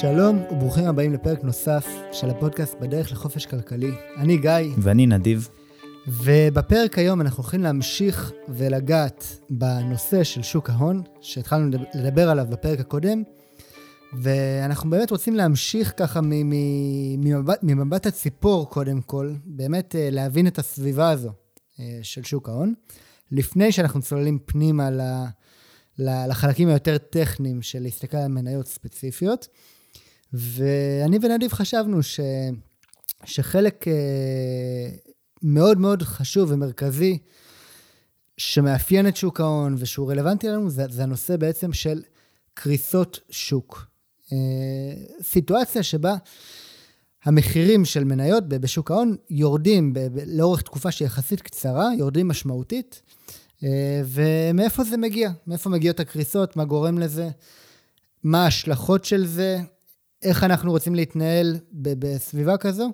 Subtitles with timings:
[0.00, 3.90] שלום וברוכים הבאים לפרק נוסף של הפודקאסט בדרך לחופש כלכלי.
[4.16, 4.50] אני גיא.
[4.78, 5.48] ואני נדיב.
[6.06, 13.22] ובפרק היום אנחנו הולכים להמשיך ולגעת בנושא של שוק ההון, שהתחלנו לדבר עליו בפרק הקודם,
[14.12, 21.10] ואנחנו באמת רוצים להמשיך ככה ממבט, ממבט הציפור קודם כל, באמת אה, להבין את הסביבה
[21.10, 21.30] הזו
[21.80, 22.74] אה, של שוק ההון,
[23.32, 24.90] לפני שאנחנו צוללים פנימה
[25.98, 29.48] לחלקים היותר טכניים של להסתכל על מניות ספציפיות.
[30.34, 32.20] ואני ונדיב חשבנו ש,
[33.24, 34.88] שחלק אה,
[35.42, 37.18] מאוד מאוד חשוב ומרכזי
[38.36, 42.02] שמאפיין את שוק ההון ושהוא רלוונטי לנו, זה, זה הנושא בעצם של
[42.54, 43.86] קריסות שוק.
[44.32, 44.38] אה,
[45.22, 46.16] סיטואציה שבה
[47.24, 49.92] המחירים של מניות בשוק ההון יורדים
[50.26, 53.02] לאורך תקופה שהיא יחסית קצרה, יורדים משמעותית,
[53.64, 55.30] אה, ומאיפה זה מגיע?
[55.46, 56.56] מאיפה מגיעות הקריסות?
[56.56, 57.28] מה גורם לזה?
[58.24, 59.60] מה ההשלכות של זה?
[60.24, 62.90] איך אנחנו רוצים להתנהל בסביבה כזו?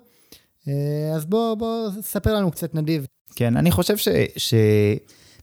[0.69, 3.07] אה, אז בוא, בוא, ספר לנו קצת, נדיב.
[3.35, 4.09] כן, אני חושב ש...
[4.37, 4.55] ש...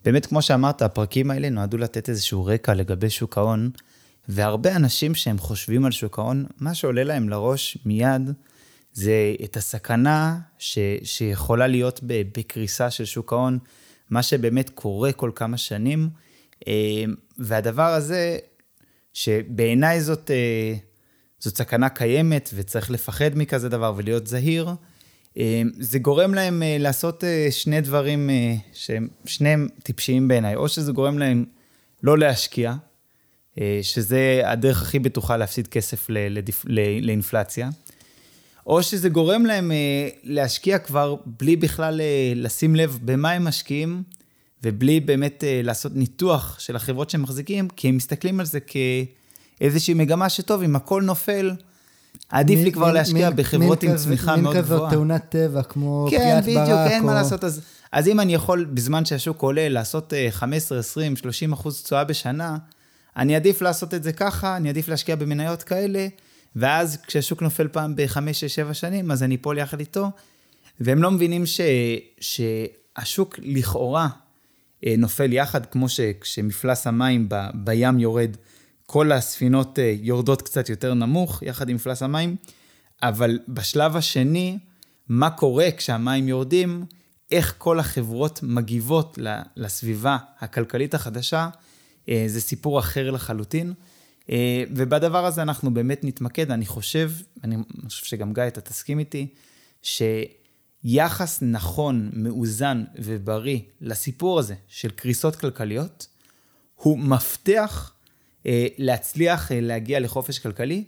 [0.06, 3.70] באמת, כמו שאמרת, הפרקים האלה נועדו לתת איזשהו רקע לגבי שוק ההון,
[4.30, 8.32] והרבה אנשים שהם חושבים על שוק ההון, מה שעולה להם לראש מיד
[8.94, 10.80] זה את הסכנה ש...
[11.04, 13.60] שיכולה להיות בקריסה של שוק ההון,
[14.10, 16.10] מה שבאמת קורה כל כמה שנים,
[16.68, 17.04] אה,
[17.38, 18.38] והדבר הזה,
[19.14, 20.74] שבעיניי זאת, אה,
[21.40, 24.70] זאת סכנה קיימת וצריך לפחד מכזה דבר ולהיות זהיר,
[25.38, 28.30] אה, זה גורם להם לעשות שני דברים
[28.74, 31.46] שהם שניהם טיפשיים בעיניי, או שזה גורם להם
[32.04, 32.74] לא להשקיע,
[33.82, 36.08] שזה הדרך הכי בטוחה להפסיד כסף
[37.02, 37.70] לאינפלציה,
[38.68, 44.04] או שזה גורם להם אה, להשקיע כבר בלי בכלל אה, לשים לב במה הם משקיעים,
[44.64, 48.60] ובלי באמת אה, לעשות ניתוח של החברות שהם מחזיקים, כי הם מסתכלים על זה
[49.60, 51.52] כאיזושהי מגמה שטוב, אם הכל נופל,
[52.30, 54.64] עדיף לי כבר להשקיע בחברות עם צמיחה מאוד גבוהה.
[54.64, 56.56] מין כזאת תאונת טבע, כמו כן, פגיעת ברק.
[56.56, 57.08] כן, בדיוק, אין או...
[57.08, 57.44] מה לעשות.
[57.44, 62.58] אז, אז אם אני יכול, בזמן שהשוק עולה, לעשות 15, 20, 30 אחוז תשואה בשנה,
[63.18, 66.08] אני עדיף לעשות את זה ככה, אני עדיף להשקיע במניות כאלה,
[66.56, 70.12] ואז כשהשוק נופל פעם בחמש, שש, שבע שנים, אז אני אפול יחד איתו,
[70.80, 71.62] והם לא מבינים ש,
[72.20, 74.08] שהשוק לכאורה
[74.86, 78.38] אה, נופל יחד, כמו שכשמפלס המים ב, בים יורד,
[78.90, 82.36] כל הספינות אה, יורדות קצת יותר נמוך, יחד עם מפלס המים,
[83.04, 84.58] אבל בשלב השני,
[85.10, 86.86] מה קורה כשהמים יורדים,
[87.32, 89.20] איך כל החברות מגיבות
[89.56, 91.50] לסביבה הכלכלית החדשה,
[92.10, 93.74] אה, זה סיפור אחר לחלוטין.
[94.30, 97.12] אה, ובדבר הזה אנחנו באמת נתמקד, אני חושב,
[97.44, 97.56] אני
[97.86, 99.28] חושב שגם גיא, אתה תסכים איתי,
[99.82, 106.08] שיחס נכון, מאוזן ובריא לסיפור הזה של קריסות כלכליות,
[106.76, 107.94] הוא מפתח
[108.78, 110.84] להצליח אה, להגיע לחופש כלכלי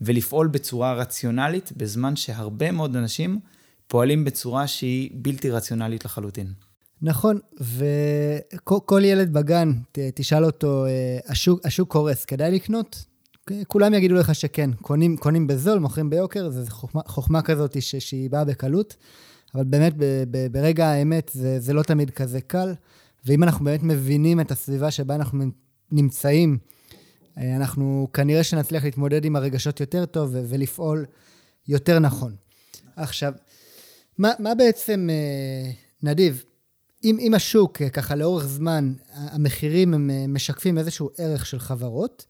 [0.00, 3.40] ולפעול בצורה רציונלית, בזמן שהרבה מאוד אנשים
[3.86, 6.52] פועלים בצורה שהיא בלתי רציונלית לחלוטין.
[7.02, 9.72] נכון, וכל ילד בגן,
[10.14, 13.04] תשאל אותו, אה, השוק, השוק קורס, כדאי לקנות?
[13.66, 18.30] כולם יגידו לך שכן, קונים, קונים בזול, מוכרים ביוקר, זו חוכמה, חוכמה כזאת ש, שהיא
[18.30, 18.96] באה בקלות,
[19.54, 22.74] אבל באמת ב, ב, ברגע האמת זה, זה לא תמיד כזה קל,
[23.26, 25.44] ואם אנחנו באמת מבינים את הסביבה שבה אנחנו
[25.92, 26.77] נמצאים, אה,
[27.38, 31.06] אנחנו כנראה שנצליח להתמודד עם הרגשות יותר טוב ולפעול
[31.68, 32.34] יותר נכון.
[32.96, 33.32] עכשיו,
[34.18, 35.70] מה, מה בעצם, אה,
[36.02, 36.44] נדיב,
[37.04, 42.26] אם, אם השוק אה, ככה לאורך זמן, המחירים הם אה, משקפים איזשהו ערך של חברות,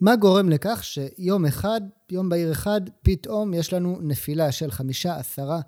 [0.00, 5.60] מה גורם לכך שיום אחד, יום בהיר אחד, פתאום יש לנו נפילה של חמישה, עשרה,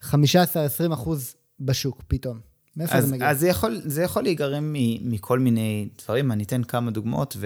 [0.00, 2.40] חמישה עשר, עשרים אחוז בשוק פתאום?
[2.76, 3.30] מאיפה אז, זה מגיע?
[3.30, 7.36] אז זה יכול, זה יכול להיגרם מכל מיני דברים, אני אתן כמה דוגמאות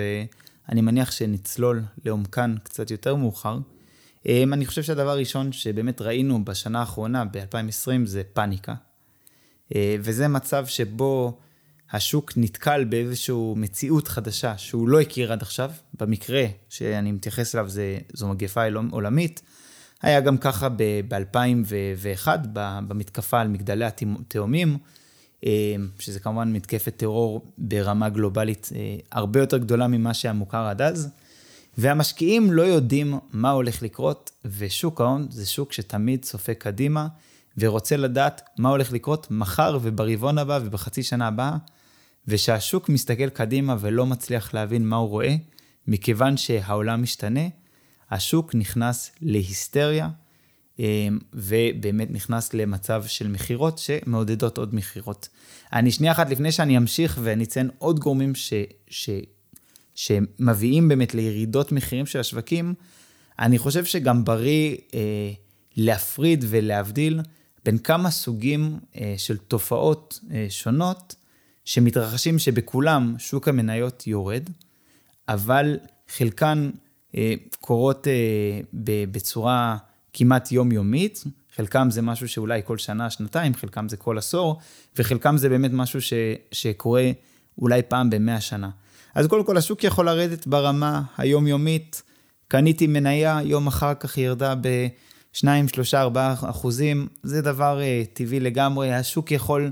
[0.68, 3.58] ואני מניח שנצלול לעומקן קצת יותר מאוחר.
[4.26, 8.74] אמ, אני חושב שהדבר הראשון שבאמת ראינו בשנה האחרונה, ב-2020, זה פאניקה.
[9.74, 11.38] אה, וזה מצב שבו
[11.92, 15.70] השוק נתקל באיזושהי מציאות חדשה שהוא לא הכיר עד עכשיו.
[16.00, 19.42] במקרה שאני מתייחס אליו, זה, זו מגפה עולמית.
[20.02, 22.28] היה גם ככה ב-2001,
[22.88, 24.78] במתקפה על מגדלי התאומים,
[25.98, 31.08] שזה כמובן מתקפת טרור ברמה גלובלית אה, הרבה יותר גדולה ממה שהיה מוכר עד אז.
[31.78, 37.08] והמשקיעים לא יודעים מה הולך לקרות, ושוק ההון זה שוק שתמיד צופה קדימה.
[37.58, 41.56] ורוצה לדעת מה הולך לקרות מחר וברבעון הבא ובחצי שנה הבאה,
[42.28, 45.36] ושהשוק מסתכל קדימה ולא מצליח להבין מה הוא רואה,
[45.86, 47.48] מכיוון שהעולם משתנה,
[48.10, 50.08] השוק נכנס להיסטריה,
[51.32, 55.28] ובאמת נכנס למצב של מכירות שמעודדות עוד מכירות.
[55.72, 58.52] אני שנייה אחת לפני שאני אמשיך ואני אציין עוד גורמים ש,
[58.88, 59.10] ש,
[59.94, 62.74] שמביאים באמת לירידות מחירים של השווקים,
[63.38, 65.30] אני חושב שגם בריא אה,
[65.76, 67.20] להפריד ולהבדיל
[67.64, 71.14] בין כמה סוגים אה, של תופעות אה, שונות
[71.64, 74.50] שמתרחשים, שבכולם שוק המניות יורד,
[75.28, 75.78] אבל
[76.08, 76.70] חלקן
[77.14, 78.60] אה, קורות אה,
[79.10, 79.76] בצורה
[80.18, 81.24] כמעט יומיומית,
[81.56, 84.58] חלקם זה משהו שאולי כל שנה, שנתיים, חלקם זה כל עשור,
[84.96, 86.12] וחלקם זה באמת משהו ש,
[86.52, 87.10] שקורה
[87.58, 88.70] אולי פעם במאה שנה.
[89.14, 92.02] אז קודם כל, השוק יכול לרדת ברמה היומיומית.
[92.48, 97.08] קניתי מניה, יום אחר כך היא ירדה ב-2, 3, 4 אחוזים.
[97.22, 98.94] זה דבר uh, טבעי לגמרי.
[98.94, 99.70] השוק יכול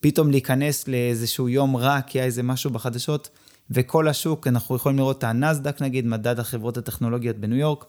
[0.00, 3.28] פתאום להיכנס לאיזשהו יום רע, כי היה איזה משהו בחדשות,
[3.70, 7.84] וכל השוק, אנחנו יכולים לראות את הנסדק נגיד, מדד החברות הטכנולוגיות בניו יורק,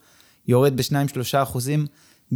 [0.47, 1.85] יורד ב-2-3 אחוזים.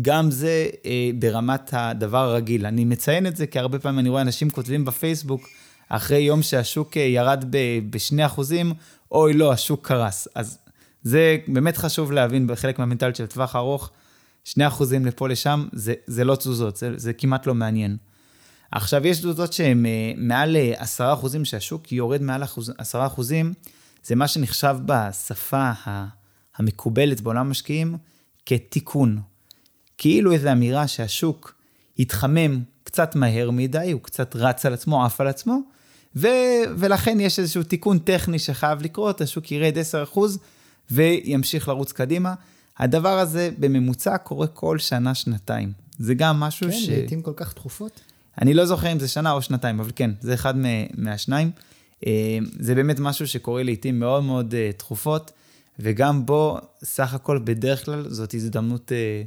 [0.02, 2.66] גם זה אה, ברמת הדבר הרגיל.
[2.66, 5.48] אני מציין את זה כי הרבה פעמים אני רואה אנשים כותבים בפייסבוק,
[5.90, 8.74] אחרי יום שהשוק אה, ירד ב-2 אחוזים,
[9.12, 10.28] אוי לא, השוק קרס.
[10.36, 10.58] אז
[11.04, 13.90] זה באמת חשוב להבין בחלק מהמנטליות של טווח ארוך,
[14.44, 17.98] 2 אחוזים לפה לשם, זה, זה לא תזוזות, זה, זה כמעט לא מעניין.
[18.72, 22.44] עכשיו, יש תזוזות שהן אה, מעל 10 אה, אחוזים, שהשוק יורד מעל
[22.78, 23.54] 10 אחוזים,
[24.04, 25.72] זה מה שנחשב בשפה
[26.60, 27.98] המקובלת בעולם המשקיעים
[28.46, 29.20] כתיקון.
[29.98, 31.56] כאילו איזו אמירה שהשוק
[32.00, 35.60] התחמם קצת מהר מדי, הוא קצת רץ על עצמו, עף על עצמו,
[36.16, 36.28] ו-
[36.78, 39.78] ולכן יש איזשהו תיקון טכני שחייב לקרות, השוק ירד
[40.14, 40.20] 10%
[40.92, 42.34] וימשיך לרוץ קדימה.
[42.78, 45.72] הדבר הזה בממוצע קורה כל שנה-שנתיים.
[46.00, 46.86] זה גם משהו כן, ש...
[46.86, 48.00] כן, לעיתים כל כך תכופות.
[48.42, 50.54] אני לא זוכר אם זה שנה או שנתיים, אבל כן, זה אחד
[50.98, 51.52] מהשניים.
[52.08, 55.32] אה, זה באמת משהו שקורה לעיתים מאוד מאוד אה, תכופות,
[55.80, 59.24] וגם בו, סך הכל, בדרך כלל, זאת הזדמנות אה,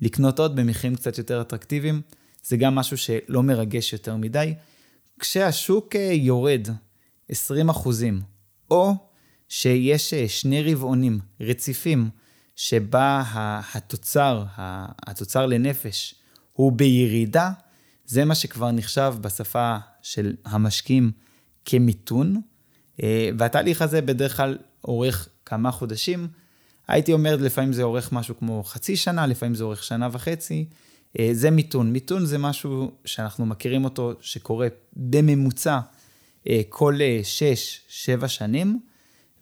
[0.00, 2.00] לקנות עוד במחירים קצת יותר אטרקטיביים.
[2.42, 4.54] זה גם משהו שלא מרגש יותר מדי.
[5.18, 6.68] כשהשוק אה, יורד
[7.28, 8.20] 20 אחוזים,
[8.70, 8.94] או
[9.48, 12.10] שיש אה, שני רבעונים רציפים,
[12.56, 13.24] שבה
[13.74, 14.44] התוצר,
[15.06, 16.14] התוצר לנפש,
[16.52, 17.50] הוא בירידה,
[18.06, 21.12] זה מה שכבר נחשב בשפה של המשקיעים
[21.64, 22.40] כמיתון,
[23.02, 26.28] אה, והתהליך הזה בדרך כלל אורך כמה חודשים.
[26.88, 30.64] הייתי אומר, לפעמים זה אורך משהו כמו חצי שנה, לפעמים זה אורך שנה וחצי.
[31.18, 31.92] אה, זה מיתון.
[31.92, 35.78] מיתון זה משהו שאנחנו מכירים אותו, שקורה בממוצע
[36.48, 36.98] אה, כל
[38.22, 38.80] 6-7 שנים,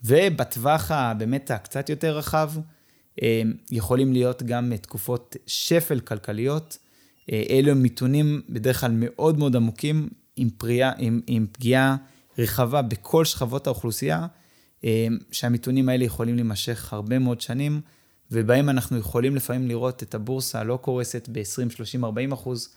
[0.03, 2.51] ובטווח הבאמת הקצת יותר רחב,
[3.21, 3.41] אה,
[3.71, 6.77] יכולים להיות גם תקופות שפל כלכליות.
[7.49, 11.95] אלו מיתונים בדרך כלל מאוד מאוד עמוקים, עם, פריאה, עם, עם פגיעה
[12.37, 14.27] רחבה בכל שכבות האוכלוסייה,
[15.31, 17.81] שהמיתונים האלה יכולים להימשך הרבה מאוד שנים.
[18.31, 22.69] ובהם אנחנו יכולים לפעמים לראות את הבורסה לא קורסת ב-20, 30, 40 אחוז,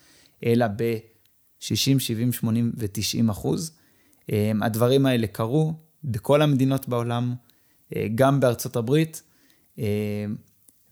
[0.46, 3.72] אלא ב-60, 70, 80 ו-90 אחוז.
[4.32, 7.34] אמ, הדברים האלה קרו בכל המדינות בעולם,
[7.96, 9.22] אה, גם בארצות הברית,
[9.78, 9.84] אמ,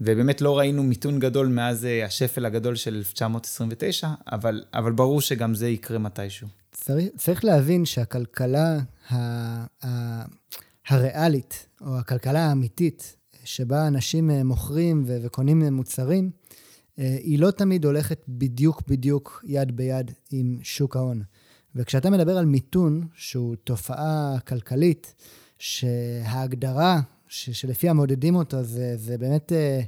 [0.00, 5.54] ובאמת לא ראינו מיתון גדול מאז אה, השפל הגדול של 1929, אבל, אבל ברור שגם
[5.54, 6.48] זה יקרה מתישהו.
[6.72, 8.78] צריך, צריך להבין שהכלכלה
[9.10, 9.16] ה,
[9.86, 10.24] ה,
[10.90, 16.30] הריאלית, או הכלכלה האמיתית, שבה אנשים אה, מוכרים וקונים מוצרים,
[16.98, 21.22] אה, היא לא תמיד הולכת בדיוק בדיוק יד ביד עם שוק ההון.
[21.74, 25.14] וכשאתה מדבר על מיתון, שהוא תופעה כלכלית,
[25.58, 29.80] שההגדרה ש- שלפיה מודדים אותו זה, זה באמת אה,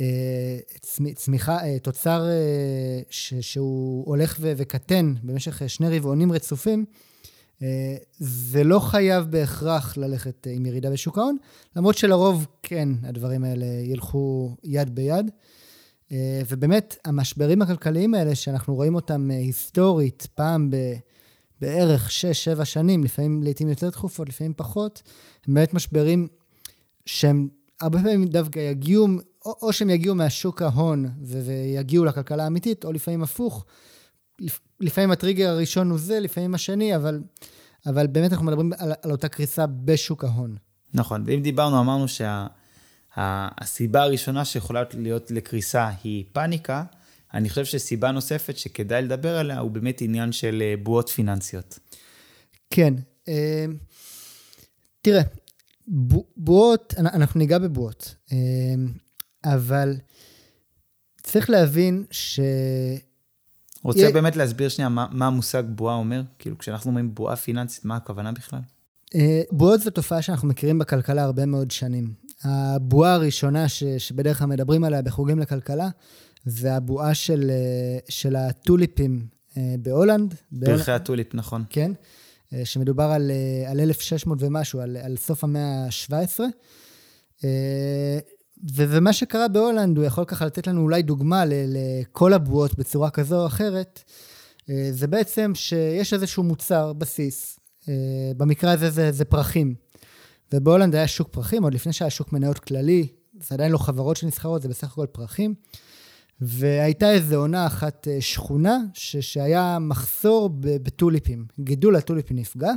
[0.00, 0.58] אה,
[1.14, 7.13] צמיחה, אה, תוצר אה, ש- שהוא הולך ו- וקטן במשך שני רבעונים רצופים, אה,
[8.18, 11.36] זה לא חייב בהכרח ללכת עם ירידה בשוק ההון,
[11.76, 15.30] למרות שלרוב כן, הדברים האלה ילכו יד ביד.
[16.12, 20.76] אה, ובאמת, המשברים הכלכליים האלה, שאנחנו רואים אותם אה, היסטורית, פעם ב...
[21.60, 22.10] בערך
[22.60, 25.02] 6-7 שנים, לפעמים לעיתים יותר תכופות, לפעמים פחות,
[25.46, 26.28] הם באמת משברים
[27.06, 27.48] שהם
[27.80, 29.08] הרבה פעמים דווקא יגיעו,
[29.44, 33.64] או, או שהם יגיעו מהשוק ההון ו- ויגיעו לכלכלה האמיתית, או לפעמים הפוך.
[34.84, 37.22] לפעמים הטריגר הראשון הוא זה, לפעמים השני, אבל,
[37.86, 40.56] אבל באמת אנחנו מדברים על, על אותה קריסה בשוק ההון.
[40.94, 46.84] נכון, ואם דיברנו, אמרנו שהסיבה שה, הראשונה שיכולה להיות לקריסה היא פאניקה,
[47.34, 51.78] אני חושב שסיבה נוספת שכדאי לדבר עליה הוא באמת עניין של אה, בועות פיננסיות.
[52.70, 52.94] כן.
[53.28, 53.66] אה,
[55.02, 55.22] תראה,
[56.36, 58.38] בועות, אנחנו ניגע בבועות, אה,
[59.44, 59.96] אבל
[61.22, 62.40] צריך להבין ש...
[63.84, 64.12] רוצה יה...
[64.12, 66.22] באמת להסביר שנייה מה, מה המושג בועה אומר?
[66.38, 68.60] כאילו, כשאנחנו אומרים בועה פיננסית, מה הכוונה בכלל?
[69.14, 72.12] אה, בועות זו תופעה שאנחנו מכירים בכלכלה הרבה מאוד שנים.
[72.42, 75.88] הבועה הראשונה ש, שבדרך כלל מדברים עליה בחוגים לכלכלה,
[76.44, 79.26] זה הבועה של, אה, של הטוליפים
[79.56, 80.34] אה, בהולנד.
[80.64, 81.64] פרחי הטוליפ, נכון.
[81.70, 81.92] כן,
[82.64, 83.30] שמדובר על,
[83.66, 86.40] על 1600 ומשהו, על, על סוף המאה ה-17.
[88.74, 93.46] ומה שקרה בהולנד, הוא יכול ככה לתת לנו אולי דוגמה לכל הבועות בצורה כזו או
[93.46, 94.02] אחרת,
[94.70, 97.58] אה, זה בעצם שיש איזשהו מוצר, בסיס,
[97.88, 97.94] אה,
[98.36, 99.74] במקרה הזה זה, זה פרחים.
[100.52, 103.06] ובהולנד היה שוק פרחים, עוד לפני שהיה שוק מניות כללי,
[103.40, 105.54] זה עדיין לא חברות שנסחרות, זה בסך הכל פרחים.
[106.40, 111.46] והייתה איזו עונה אחת אה, שכונה, ש- שהיה מחסור בטוליפים.
[111.60, 112.72] גידול הטוליפים נפגע,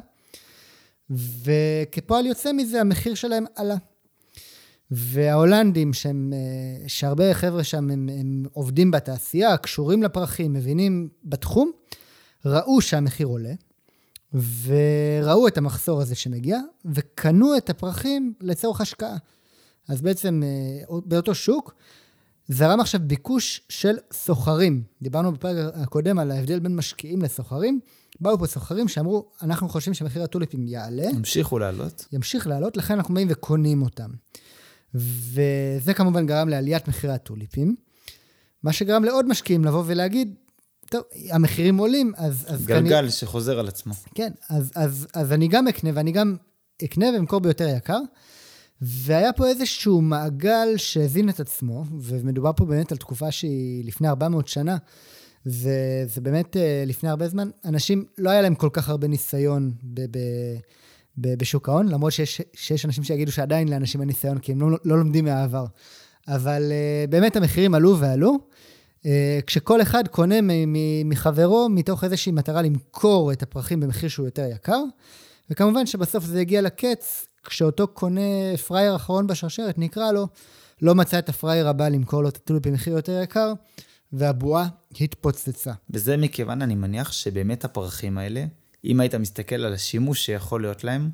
[1.44, 3.76] וכפועל יוצא מזה המחיר שלהם עלה.
[4.92, 11.72] וההולנדים, שהם, אה, שהרבה חבר'ה שם הם, הם עובדים בתעשייה, קשורים לפרחים, מבינים בתחום,
[12.46, 13.54] ראו שהמחיר עולה,
[14.34, 19.18] וראו את המחסור הזה שמגיע, וקנו את הפרחים לצורך השקעה.
[19.88, 21.74] אז בעצם אה, באותו שוק,
[22.48, 24.84] זרם עכשיו ביקוש של סוחרים.
[25.02, 27.80] דיברנו בפרק הקודם על ההבדל בין משקיעים לסוחרים.
[28.20, 31.04] באו פה סוחרים שאמרו, אנחנו חושבים שמחיר הטוליפים יעלה.
[31.04, 32.06] ימשיכו לעלות.
[32.12, 34.10] ימשיך לעלות, לכן אנחנו באים וקונים אותם.
[34.98, 37.76] וזה כמובן גרם לעליית מחירי הטוליפים,
[38.64, 40.36] מה שגרם לעוד משקיעים לבוא ולהגיד,
[40.90, 42.46] טוב, המחירים עולים, אז...
[42.48, 43.12] אז גלגל כני...
[43.12, 43.94] שחוזר על עצמו.
[44.16, 46.36] כן, אז, אז, אז אני גם אקנה, ואני גם
[46.84, 48.00] אקנה ואמכור ביותר יקר.
[48.82, 54.48] והיה פה איזשהו מעגל שהזין את עצמו, ומדובר פה באמת על תקופה שהיא לפני 400
[54.48, 54.78] שנה,
[55.46, 60.18] וזה באמת אה, לפני הרבה זמן, אנשים, לא היה להם כל כך הרבה ניסיון ב-
[60.18, 60.58] ב-
[61.18, 64.98] בשוק ההון, למרות שיש, שיש אנשים שיגידו שעדיין לאנשים אין ניסיון, כי הם לא, לא
[64.98, 65.66] לומדים מהעבר.
[66.28, 68.38] אבל uh, באמת המחירים עלו ועלו.
[69.00, 69.08] Uh,
[69.48, 70.36] כשכל אחד קונה
[71.06, 74.82] מחברו מתוך איזושהי מטרה למכור את הפרחים במחיר שהוא יותר יקר,
[75.50, 80.28] וכמובן שבסוף זה הגיע לקץ כשאותו קונה פראייר אחרון בשרשרת, נקרא לו,
[80.82, 83.54] לא מצא את הפראייר הבא למכור לו את הטוליפ במחיר יותר יקר,
[84.14, 84.68] והבועה
[85.02, 85.72] התפוצצה.
[85.90, 88.46] וזה מכיוון, אני מניח, שבאמת הפרחים האלה,
[88.86, 91.10] אם היית מסתכל על השימוש שיכול להיות להם,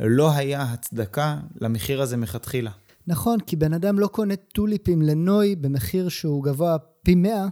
[0.00, 2.70] לא היה הצדקה למחיר הזה מלכתחילה.
[3.06, 7.46] נכון, כי בן אדם לא קונה טוליפים לנוי במחיר שהוא גבוה פי 100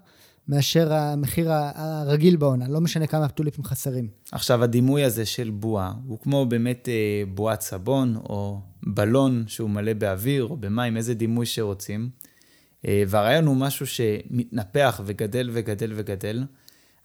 [0.48, 4.08] מאשר המחיר הרגיל בעונה, לא משנה כמה טוליפים חסרים.
[4.32, 9.92] עכשיו, הדימוי הזה של בועה, הוא כמו באמת אה, בועת סבון, או בלון שהוא מלא
[9.92, 12.10] באוויר, או במים, איזה דימוי שרוצים.
[12.86, 16.44] אה, והרעיון הוא משהו שמתנפח וגדל וגדל וגדל,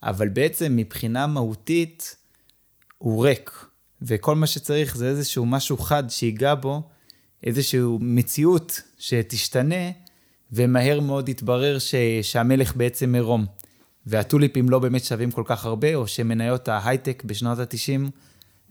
[0.03, 2.15] אבל בעצם מבחינה מהותית,
[3.03, 3.65] הוא ריק.
[4.01, 6.81] וכל מה שצריך זה איזשהו משהו חד שיגע בו,
[7.43, 9.91] איזושהי מציאות שתשתנה,
[10.51, 13.45] ומהר מאוד התברר ש, שהמלך בעצם עירום.
[14.05, 18.09] והטוליפים לא באמת שווים כל כך הרבה, או שמניות ההייטק בשנות ה-90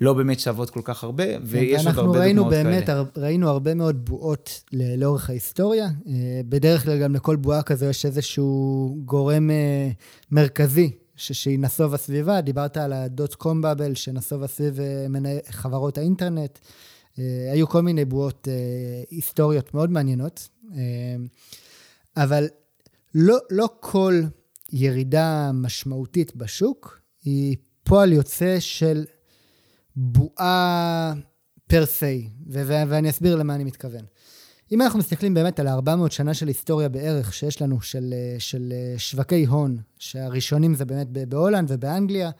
[0.00, 2.60] לא באמת שוות כל כך הרבה, ויש עוד הרבה דוגמאות כאלה.
[2.60, 5.84] אנחנו ראינו באמת, ראינו הרבה מאוד בועות לאורך ההיסטוריה.
[5.84, 9.90] אה, בדרך כלל גם לכל בועה כזו יש איזשהו גורם אה,
[11.16, 12.40] שהיא נסובה סביבה.
[12.40, 16.58] דיברת על הדוט קום באבל שנסובה סביב אה, חברות האינטרנט.
[17.52, 18.48] היו כל מיני בועות
[19.10, 20.48] היסטוריות מאוד מעניינות.
[22.16, 22.48] אבל
[23.14, 24.22] לא, לא כל
[24.72, 29.04] ירידה משמעותית בשוק היא פועל יוצא של
[29.96, 31.12] בועה
[31.66, 34.04] per se, ואני אסביר למה אני מתכוון.
[34.72, 39.44] אם אנחנו מסתכלים באמת על 400 שנה של היסטוריה בערך שיש לנו, של, של שווקי
[39.44, 42.30] הון, שהראשונים זה באמת בהולנד ובאנגליה,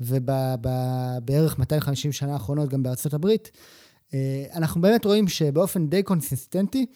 [0.00, 3.50] ובערך 250 שנה האחרונות גם בארצות הברית,
[4.14, 6.86] אה, אנחנו באמת רואים שבאופן די קונסיסטנטי,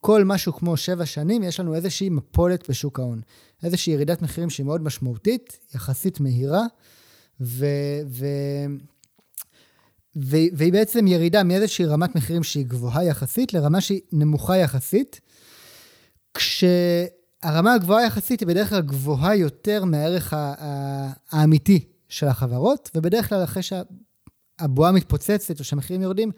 [0.00, 3.20] כל משהו כמו שבע שנים, יש לנו איזושהי מפולת בשוק ההון.
[3.62, 6.62] איזושהי ירידת מחירים שהיא מאוד משמעותית, יחסית מהירה,
[7.40, 7.66] ו...
[8.06, 8.26] ו...
[10.16, 15.20] והיא בעצם ירידה מאיזושהי רמת מחירים שהיא גבוהה יחסית לרמה שהיא נמוכה יחסית,
[16.34, 20.34] כשהרמה הגבוהה יחסית היא בדרך כלל גבוהה יותר מהערך
[21.30, 26.30] האמיתי של החברות, ובדרך כלל אחרי שהבועה מתפוצצת או שהמחירים יורדים,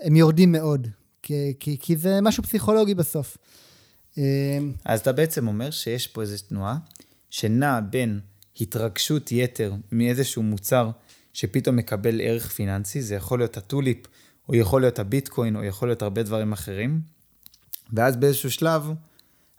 [0.00, 0.88] הם יורדים מאוד.
[1.22, 3.36] כי, כי, כי זה משהו פסיכולוגי בסוף.
[4.18, 4.22] אמ,
[4.84, 6.76] אז אתה בעצם אומר שיש פה איזו תנועה
[7.30, 8.20] שנעה בין
[8.60, 10.90] התרגשות יתר מאיזשהו מוצר
[11.34, 13.98] שפתאום מקבל ערך פיננסי, זה יכול להיות הטוליפ,
[14.48, 17.00] או יכול להיות הביטקוין, או יכול להיות הרבה דברים אחרים,
[17.92, 18.90] ואז באיזשהו שלב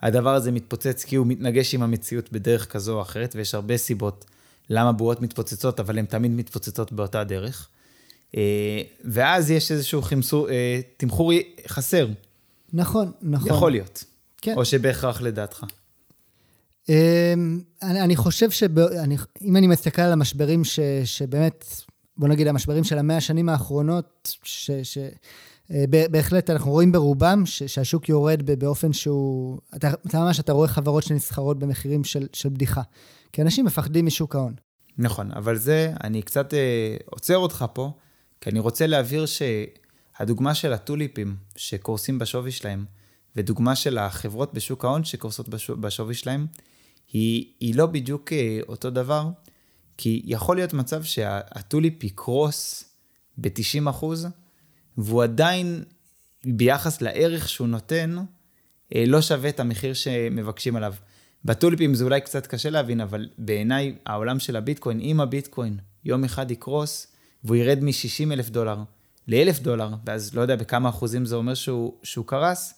[0.01, 4.25] הדבר הזה מתפוצץ כי הוא מתנגש עם המציאות בדרך כזו או אחרת, ויש הרבה סיבות
[4.69, 7.67] למה בועות מתפוצצות, אבל הן תמיד מתפוצצות באותה דרך.
[8.37, 11.31] אה, ואז יש איזשהו חמסור, אה, תמחור
[11.67, 12.07] חסר.
[12.73, 13.49] נכון, נכון.
[13.49, 14.03] יכול להיות.
[14.37, 14.53] כן.
[14.57, 15.63] או שבהכרח לדעתך.
[16.89, 21.65] אמ, אני, אני חושב שאם אני מסתכל על המשברים ש, שבאמת,
[22.17, 24.97] בוא נגיד המשברים של המאה השנים האחרונות, ש, ש,
[25.71, 30.67] אה, בהחלט אנחנו רואים ברובם ש, שהשוק יורד באופן שהוא, אתה, אתה ממש, אתה רואה
[30.67, 32.81] חברות שנסחרות במחירים של, של בדיחה.
[33.33, 34.53] כי אנשים מפחדים משוק ההון.
[34.97, 37.91] נכון, אבל זה, אני קצת אה, עוצר אותך פה,
[38.41, 42.85] כי אני רוצה להבהיר שהדוגמה של הטוליפים שקורסים בשווי שלהם,
[43.35, 45.49] ודוגמה של החברות בשוק ההון שקורסות
[45.79, 46.47] בשווי שלהם,
[47.13, 49.29] היא, היא לא בדיוק אה, אותו דבר,
[49.97, 52.83] כי יכול להיות מצב שהטוליפ יקרוס
[53.37, 54.27] ב-90 אחוז,
[54.97, 55.83] והוא עדיין,
[56.45, 58.15] ביחס לערך שהוא נותן,
[58.95, 60.93] אה, לא שווה את המחיר שמבקשים עליו.
[61.45, 66.51] בטוליפים זה אולי קצת קשה להבין, אבל בעיניי העולם של הביטקוין, אם הביטקוין יום אחד
[66.51, 67.07] יקרוס,
[67.43, 68.83] והוא ירד מ-60 אלף דולר
[69.27, 72.73] ל-1,000 דולר, ואז לא יודע בכמה אחוזים זה אומר שהוא, שהוא קרס,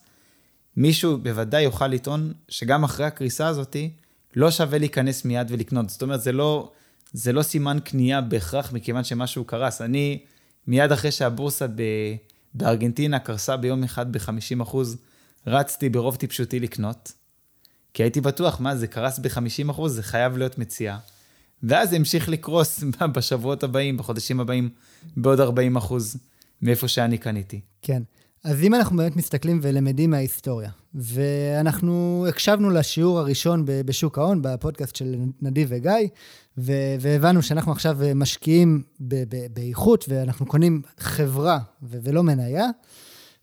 [0.77, 3.91] מישהו בוודאי יוכל לטעון שגם אחרי הקריסה הזאתי,
[4.37, 5.89] לא שווה להיכנס מיד ולקנות.
[5.89, 6.71] זאת אומרת, זה לא,
[7.13, 9.81] זה לא סימן קנייה בהכרח מכיוון שמשהו קרס.
[9.81, 10.19] אני,
[10.67, 11.81] מיד אחרי שהבורסה ב,
[12.53, 14.97] בארגנטינה קרסה ביום אחד ב-50 אחוז,
[15.47, 17.11] רצתי ברוב טיפשותי לקנות,
[17.93, 20.97] כי הייתי בטוח, מה, זה קרס ב-50 אחוז, זה חייב להיות מציאה.
[21.63, 22.83] ואז המשיך לקרוס
[23.15, 24.69] בשבועות הבאים, בחודשים הבאים,
[25.17, 26.17] בעוד 40 אחוז
[26.61, 27.61] מאיפה שאני קניתי.
[27.81, 28.03] כן.
[28.43, 35.15] אז אם אנחנו באמת מסתכלים ולמדים מההיסטוריה, ואנחנו הקשבנו לשיעור הראשון בשוק ההון, בפודקאסט של
[35.41, 36.07] נדיב וגיא,
[36.99, 38.83] והבנו שאנחנו עכשיו משקיעים
[39.53, 42.65] באיכות, ואנחנו קונים חברה ולא מניה,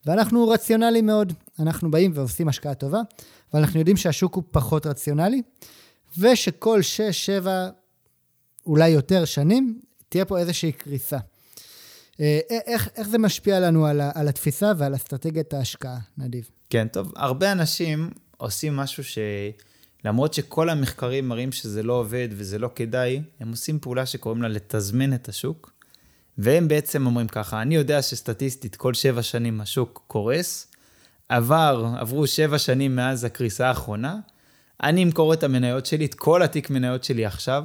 [0.06, 1.32] ואנחנו רציונליים מאוד.
[1.58, 3.00] אנחנו באים ועושים השקעה טובה,
[3.52, 5.42] אבל אנחנו יודעים שהשוק הוא פחות רציונלי,
[6.18, 6.80] ושכל
[7.42, 7.46] 6-7,
[8.66, 11.18] אולי יותר שנים, תהיה פה איזושהי קריסה.
[12.20, 16.48] אה, איך, איך זה משפיע לנו על, על התפיסה ועל אסטרטגיית ההשקעה, נדיב?
[16.70, 22.70] כן, טוב, הרבה אנשים עושים משהו שלמרות שכל המחקרים מראים שזה לא עובד וזה לא
[22.74, 25.72] כדאי, הם עושים פעולה שקוראים לה לתזמן את השוק,
[26.38, 30.66] והם בעצם אומרים ככה, אני יודע שסטטיסטית כל שבע שנים השוק קורס,
[31.28, 34.18] עבר, עברו שבע שנים מאז הקריסה האחרונה,
[34.82, 37.64] אני אמכור את המניות שלי, את כל התיק מניות שלי עכשיו,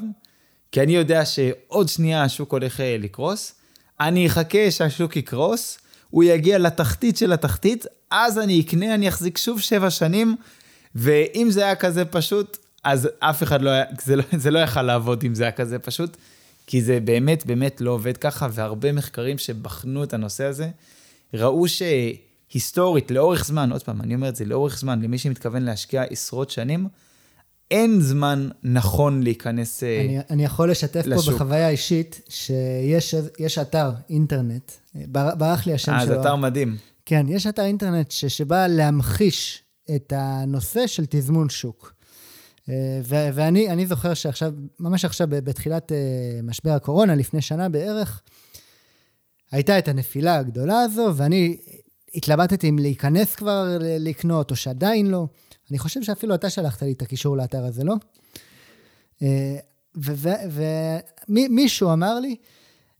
[0.71, 3.58] כי אני יודע שעוד שנייה השוק הולך אה, לקרוס,
[4.01, 5.77] אני אחכה שהשוק יקרוס,
[6.09, 10.35] הוא יגיע לתחתית של התחתית, אז אני אקנה, אני אחזיק שוב שבע שנים,
[10.95, 14.81] ואם זה היה כזה פשוט, אז אף אחד לא היה, זה לא, זה לא יכל
[14.81, 16.17] לעבוד אם זה היה כזה פשוט,
[16.67, 20.69] כי זה באמת באמת לא עובד ככה, והרבה מחקרים שבחנו את הנושא הזה,
[21.33, 26.03] ראו שהיסטורית, לאורך זמן, עוד פעם, אני אומר את זה, לאורך זמן, למי שמתכוון להשקיע
[26.03, 26.87] עשרות שנים,
[27.71, 30.05] אין זמן נכון להיכנס לשוק.
[30.05, 31.25] אני, אני יכול לשתף לשוק.
[31.25, 34.71] פה בחוויה אישית, שיש אתר אינטרנט,
[35.37, 36.11] ברח לי השם 아, שלו.
[36.11, 36.77] אה, זה אתר מדהים.
[37.05, 39.63] כן, יש אתר אינטרנט ש, שבא להמחיש
[39.95, 41.93] את הנושא של תזמון שוק.
[42.69, 45.97] אה, ו- ואני זוכר שעכשיו, ממש עכשיו, בתחילת אה,
[46.43, 48.21] משבר הקורונה, לפני שנה בערך,
[49.51, 51.57] הייתה את הנפילה הגדולה הזו, ואני
[52.15, 55.27] התלבטתי אם להיכנס כבר לקנות, או שעדיין לא.
[55.71, 57.95] אני חושב שאפילו אתה שלחת לי את הקישור לאתר הזה, לא?
[61.27, 62.35] ומישהו אמר לי,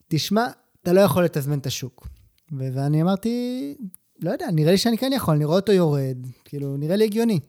[0.08, 0.48] תשמע,
[0.84, 2.08] אתה לא יכול לתזמן את השוק.
[2.52, 3.76] ואני אמרתי,
[4.20, 7.40] לא יודע, נראה לי שאני כן יכול, אני רואה אותו יורד, כאילו, נראה לי הגיוני.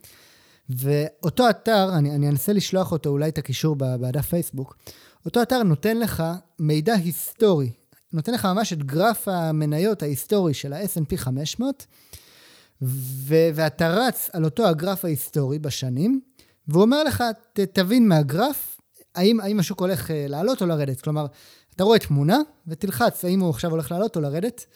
[0.69, 4.77] ואותו אתר, אני, אני אנסה לשלוח אותו, אולי את הקישור בדף פייסבוק,
[5.25, 6.23] אותו אתר נותן לך
[6.59, 7.71] מידע היסטורי,
[8.13, 11.87] נותן לך ממש את גרף המניות ההיסטורי של ה-S&P 500,
[12.83, 16.21] ו- ואתה רץ על אותו הגרף ההיסטורי בשנים,
[16.69, 18.81] והוא אומר לך, ת- תבין מהגרף,
[19.15, 21.01] האם, האם השוק הולך אה, לעלות או לרדת.
[21.01, 21.27] כלומר,
[21.77, 24.67] אתה רואה תמונה, ותלחץ האם הוא עכשיו הולך לעלות או לרדת.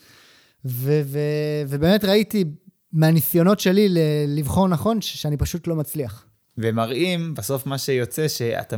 [0.65, 1.19] ו- ו-
[1.67, 2.45] ובאמת ראיתי
[2.93, 3.87] מהניסיונות שלי
[4.27, 6.25] לבחור נכון, שאני פשוט לא מצליח.
[6.57, 8.75] ומראים, בסוף מה שיוצא, שאתה,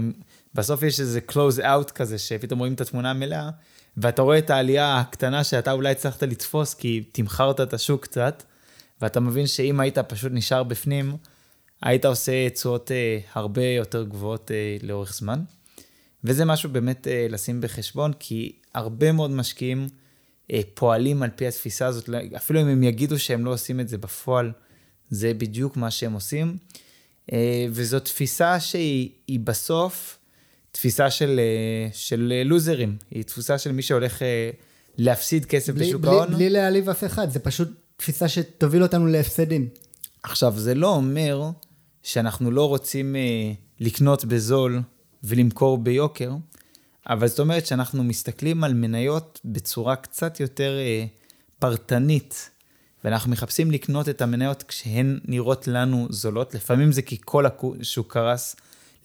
[0.54, 3.50] בסוף יש איזה close out כזה, שפתאום רואים את התמונה המלאה,
[3.98, 8.44] ואתה רואה את העלייה הקטנה שאתה אולי הצלחת לתפוס, כי תמכרת את השוק קצת,
[9.02, 11.18] ואתה מבין שאם היית פשוט נשאר בפנים,
[11.82, 15.40] היית עושה תשואות אה, הרבה יותר גבוהות אה, לאורך זמן.
[16.24, 19.88] וזה משהו באמת אה, לשים בחשבון, כי הרבה מאוד משקיעים
[20.54, 23.88] אה, פועלים על פי התפיסה הזאת, לא, אפילו אם הם יגידו שהם לא עושים את
[23.88, 24.52] זה בפועל,
[25.10, 26.58] זה בדיוק מה שהם עושים.
[27.34, 30.18] אה, וזו תפיסה שהיא בסוף
[30.72, 34.50] תפיסה של, אה, של לוזרים, היא תפיסה של מי שהולך אה,
[34.98, 36.34] להפסיד כסף בלי, בשוק ההון.
[36.34, 39.70] בלי להעליב אף אחד, זה פשוט תפיסה שתוביל אותנו להפסדים.
[40.24, 41.50] עכשיו, זה לא אומר
[42.04, 44.82] שאנחנו לא רוצים אה, לקנות בזול
[45.24, 46.32] ולמכור ביוקר,
[47.10, 51.06] אבל זאת אומרת שאנחנו מסתכלים על מניות בצורה קצת יותר אה,
[51.60, 52.50] פרטנית,
[53.04, 56.56] ואנחנו מחפשים לקנות את המניות כשהן נראות לנו זולות.
[56.56, 58.56] לפעמים זה כי כל השוק קרס,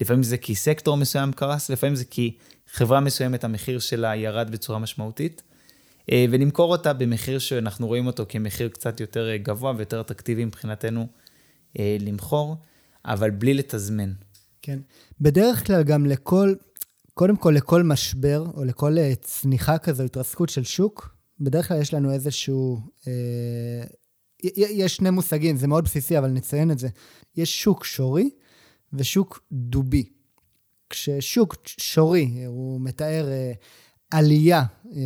[0.00, 2.36] לפעמים זה כי סקטור מסוים קרס, לפעמים זה כי
[2.72, 5.42] חברה מסוימת, המחיר שלה ירד בצורה משמעותית.
[6.10, 11.06] אה, ולמכור אותה במחיר שאנחנו רואים אותו כמחיר קצת יותר אה, גבוה ויותר אטרקטיבי מבחינתנו
[11.78, 12.56] אה, למכור,
[13.04, 14.12] אבל בלי לתזמן.
[14.62, 14.78] כן.
[15.20, 16.54] בדרך כלל גם לכל,
[17.14, 22.12] קודם כל לכל משבר, או לכל צניחה כזו, התרסקות של שוק, בדרך כלל יש לנו
[22.12, 22.54] איזושהי
[23.06, 23.84] אה,
[24.54, 26.88] יש שני מושגים, זה מאוד בסיסי, אבל נציין את זה.
[27.36, 28.30] יש שוק שורי
[28.92, 30.08] ושוק דובי.
[30.90, 33.52] כששוק שורי, הוא מתאר אה,
[34.12, 34.62] עלייה.
[34.92, 35.00] אה,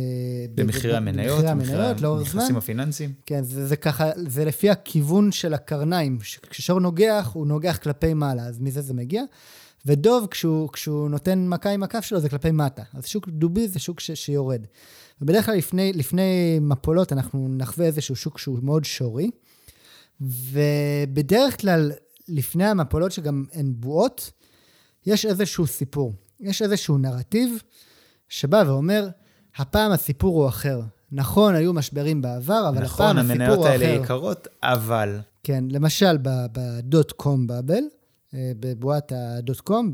[0.55, 2.41] במחירי המניות, במחירי המניות, לאורך זמן.
[2.41, 3.13] נכסים הפיננסיים.
[3.25, 6.17] כן, זה, זה ככה, זה לפי הכיוון של הקרניים.
[6.49, 9.23] כששור נוגח, הוא נוגח כלפי מעלה, אז מזה זה מגיע.
[9.85, 12.83] ודוב, כשהוא, כשהוא נותן מכה עם הכף שלו, זה כלפי מטה.
[12.93, 14.65] אז שוק דובי זה שוק ש, שיורד.
[15.21, 19.29] ובדרך כלל לפני, לפני מפולות אנחנו נחווה איזשהו שוק שהוא מאוד שורי.
[20.21, 21.91] ובדרך כלל,
[22.27, 24.31] לפני המפולות שגם הן בועות,
[25.05, 26.13] יש איזשהו סיפור.
[26.39, 27.57] יש איזשהו נרטיב
[28.29, 29.09] שבא ואומר,
[29.57, 30.81] הפעם הסיפור הוא אחר.
[31.11, 33.59] נכון, היו משברים בעבר, אבל נכון, הפעם הסיפור הוא אחר.
[33.59, 35.19] נכון, המניות האלה יקרות, אבל...
[35.43, 37.83] כן, למשל בדוט קום באבל,
[38.33, 39.91] אה, בבועת הדוט קום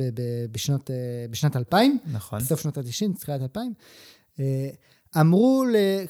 [0.51, 1.97] בשנות, אה, בשנת 2000.
[2.11, 2.39] נכון.
[2.39, 3.73] בסוף שנות ה-90, תחילת 2000.
[4.39, 4.69] אה,
[5.19, 5.63] אמרו,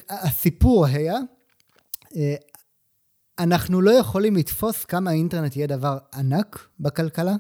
[0.10, 1.18] הסיפור היה,
[3.40, 7.36] אנחנו לא יכולים לתפוס כמה האינטרנט יהיה דבר ענק בכלכלה.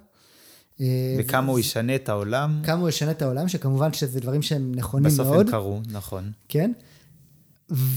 [1.19, 2.61] וכמה הוא ישנה את העולם.
[2.63, 5.45] כמה הוא ישנה את העולם, שכמובן שזה דברים שהם נכונים בסוף מאוד.
[5.45, 6.31] בסוף הם קרו, נכון.
[6.49, 6.71] כן.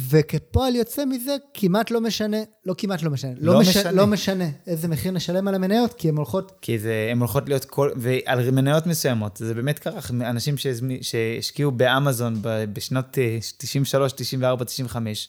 [0.09, 2.37] וכפועל יוצא מזה, כמעט לא משנה,
[2.67, 5.95] לא כמעט לא משנה, לא, לא מש, משנה, לא משנה איזה מחיר נשלם על המניות,
[5.95, 6.53] כי הן הולכות...
[6.62, 10.55] כי זה, הן הולכות להיות כל, ועל מניות מסוימות, זה באמת קרה, אנשים
[11.01, 12.39] שהשקיעו באמזון
[12.73, 13.19] בשנות
[13.59, 15.29] 93, 94, 95,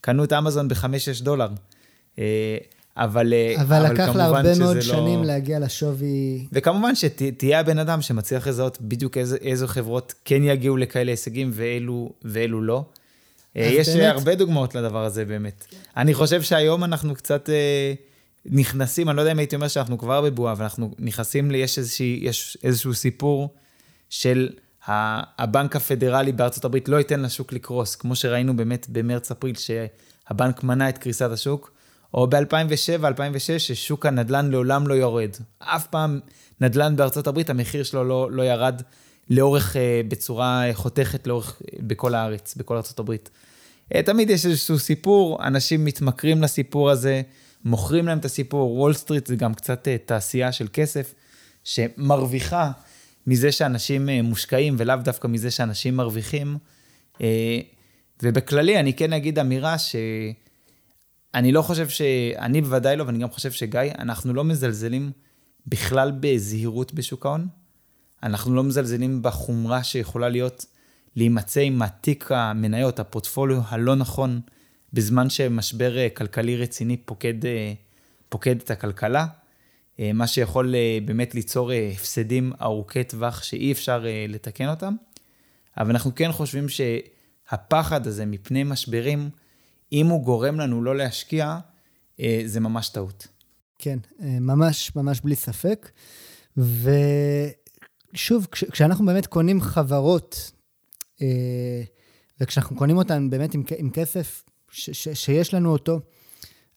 [0.00, 1.48] קנו את אמזון ב-5-6 דולר.
[2.96, 4.82] אבל, אה, אבל, אבל לקח לה הרבה מאוד לא...
[4.82, 6.46] שנים להגיע לשווי...
[6.52, 12.10] וכמובן שתהיה הבן אדם שמצליח לזהות בדיוק איזה, איזו חברות כן יגיעו לכאלה הישגים ואילו,
[12.22, 12.84] ואילו לא.
[13.56, 14.14] אה, יש באמת...
[14.14, 15.66] הרבה דוגמאות לדבר הזה באמת.
[15.96, 17.94] אני חושב שהיום אנחנו קצת אה,
[18.46, 21.78] נכנסים, אני לא יודע אם הייתי אומר שאנחנו כבר בבועה, אבל אנחנו נכנסים, לי, יש,
[21.78, 23.54] איזושהי, יש איזשהו סיפור
[24.10, 24.48] של
[24.86, 30.98] הבנק הפדרלי בארצות הברית לא ייתן לשוק לקרוס, כמו שראינו באמת במרץ-אפריל, שהבנק מנע את
[30.98, 31.75] קריסת השוק,
[32.14, 35.30] או ב-2007, 2006, ששוק הנדל"ן לעולם לא יורד.
[35.58, 36.20] אף פעם
[36.60, 38.82] נדל"ן בארצות הברית, המחיר שלו לא, לא ירד
[39.30, 43.30] לאורך, אה, בצורה חותכת לאורך, בכל הארץ, בכל ארצות הברית.
[43.94, 47.22] אה, תמיד יש איזשהו סיפור, אנשים מתמכרים לסיפור הזה,
[47.64, 48.72] מוכרים להם את הסיפור.
[48.72, 51.14] וול סטריט זה גם קצת אה, תעשייה של כסף,
[51.64, 52.70] שמרוויחה
[53.26, 56.58] מזה שאנשים אה, מושקעים, ולאו דווקא מזה שאנשים מרוויחים.
[58.22, 59.76] ובכללי, אני כן אגיד אמירה
[61.36, 62.02] שאני לא חושב ש...
[62.38, 65.12] אני בוודאי לא, ואני גם חושב שגיא, אנחנו לא מזלזלים
[65.66, 67.48] בכלל בזהירות בשוק ההון.
[68.22, 70.66] אנחנו לא מזלזלים בחומרה שיכולה להיות
[71.16, 74.40] להימצא עם התיק המניות, הפורטפוליו הלא נכון,
[74.92, 77.72] בזמן שמשבר אה, כלכלי רציני פוקד, אה,
[78.28, 79.26] פוקד את הכלכלה,
[80.00, 84.94] אה, מה שיכול באמת ליצור הפסדים ארוכי טווח שאי אפשר לתקן אותם.
[85.78, 89.30] אבל אנחנו כן חושבים שהפחד הזה מפני משברים,
[89.92, 91.58] אם הוא גורם לנו לא להשקיע,
[92.44, 93.26] זה ממש טעות.
[93.78, 95.90] כן, ממש, ממש בלי ספק.
[96.56, 100.50] ושוב, כשאנחנו באמת קונים חברות
[101.22, 101.82] אה,
[102.40, 106.00] וכשאנחנו קונים אותן באמת עם, עם כסף ש, ש, שיש לנו אותו,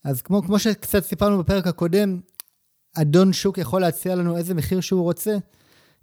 [0.04, 2.20] אז כמו, כמו שקצת סיפרנו בפרק הקודם,
[2.96, 5.38] אדון שוק יכול להציע לנו איזה מחיר שהוא רוצה.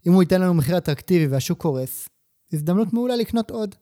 [0.07, 2.09] אם הוא ייתן לנו מחיר אטרקטיבי והשוק קורס,
[2.53, 3.75] הזדמנות מעולה לקנות עוד.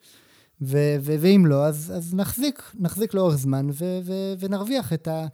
[0.62, 5.26] ו- ו- ואם לא, אז, אז נחזיק, נחזיק לאורך זמן ו- ו- ונרוויח את, ה-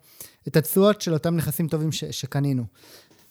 [0.48, 2.64] את התשואות של אותם נכסים טובים ש- שקנינו.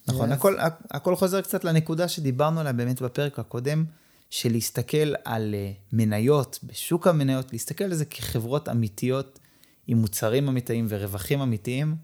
[0.08, 0.56] נכון, הכל,
[0.92, 3.86] הכל חוזר קצת לנקודה שדיברנו עליה באמת בפרק הקודם.
[4.30, 9.40] של להסתכל על אה, מניות בשוק המניות, להסתכל על זה כחברות אמיתיות
[9.88, 11.96] עם מוצרים אמיתיים ורווחים אמיתיים.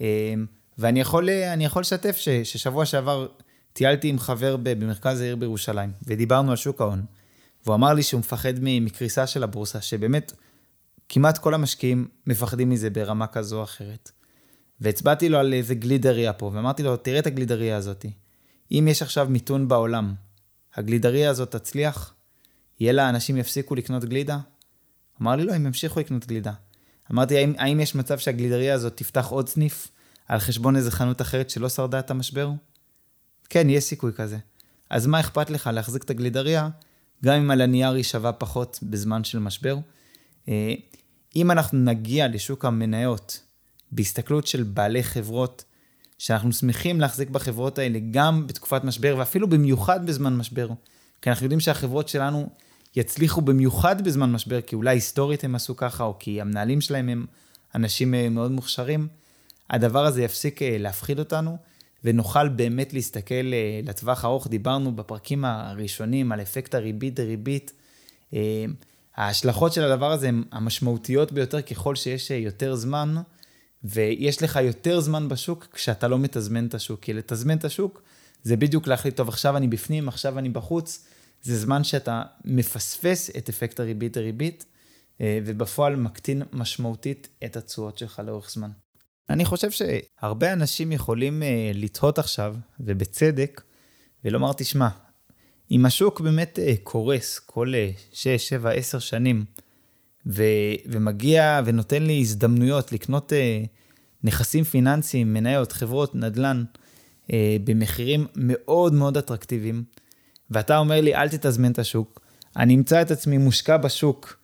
[0.00, 0.34] אה,
[0.78, 3.26] ואני יכול, אה, יכול לשתף ש, ששבוע שעבר
[3.72, 7.04] טיילתי עם חבר במרכז העיר בירושלים, ודיברנו על שוק ההון.
[7.64, 10.32] והוא אמר לי שהוא מפחד מקריסה של הבורסה, שבאמת
[11.08, 14.10] כמעט כל המשקיעים מפחדים מזה ברמה כזו או אחרת.
[14.80, 18.06] והצבעתי לו על איזה גלידריה פה, ואמרתי לו, תראה את הגלידריה הזאת.
[18.70, 20.14] אם יש עכשיו מיתון בעולם,
[20.74, 22.14] הגלידריה הזאת תצליח?
[22.80, 24.38] יהיה לה, אנשים יפסיקו לקנות גלידה?
[25.22, 26.52] אמר לי, לא, הם ימשיכו לקנות גלידה.
[27.12, 29.88] אמרתי, האם, האם יש מצב שהגלידריה הזאת תפתח עוד סניף
[30.28, 32.50] על חשבון איזה חנות אחרת שלא שרדה את המשבר?
[33.48, 34.38] כן, יש סיכוי כזה.
[34.90, 36.68] אז מה אכפת לך להחזיק את הגלידריה,
[37.24, 39.76] גם אם על הנייר היא שווה פחות בזמן של משבר?
[40.48, 40.74] אה,
[41.36, 43.40] אם אנחנו נגיע לשוק המניות
[43.92, 45.64] בהסתכלות של בעלי חברות
[46.18, 50.68] שאנחנו שמחים להחזיק בחברות האלה גם בתקופת משבר, ואפילו במיוחד בזמן משבר.
[51.22, 52.48] כי אנחנו יודעים שהחברות שלנו
[52.96, 57.26] יצליחו במיוחד בזמן משבר, כי אולי היסטורית הם עשו ככה, או כי המנהלים שלהם הם
[57.74, 59.08] אנשים אה, מאוד מוכשרים.
[59.70, 61.56] הדבר הזה יפסיק אה, להפחיד אותנו,
[62.04, 64.48] ונוכל באמת להסתכל אה, לטווח ארוך.
[64.48, 67.72] דיברנו בפרקים הראשונים על אפקט הריבית דריבית.
[69.16, 73.14] ההשלכות של הדבר הזה הן המשמעותיות ביותר ככל שיש יותר זמן,
[73.84, 77.00] ויש לך יותר זמן בשוק כשאתה לא מתזמן את השוק.
[77.00, 78.02] כי לתזמן את השוק
[78.42, 81.06] זה בדיוק להחליט, טוב, עכשיו אני בפנים, עכשיו אני בחוץ.
[81.42, 84.64] זה זמן שאתה מפספס את אפקט הריבית דריבית,
[85.20, 88.70] אה, ובפועל מקטין משמעותית את התשואות שלך לאורך זמן.
[89.30, 93.62] אני חושב שהרבה אנשים יכולים אה, לתהות עכשיו, ובצדק,
[94.24, 94.88] ולומר, תשמע,
[95.70, 97.72] אם השוק באמת אה, קורס כל
[98.12, 99.44] 6, 7, 10 שנים,
[100.26, 100.42] ו-
[100.86, 103.32] ומגיע ונותן לי הזדמנויות לקנות
[104.24, 106.64] נכסים פיננסיים, מניות, חברות, נדל"ן,
[107.64, 109.84] במחירים מאוד מאוד אטרקטיביים,
[110.50, 112.20] ואתה אומר לי, אל תתזמן את השוק,
[112.56, 114.38] אני אמצא את עצמי מושקע בשוק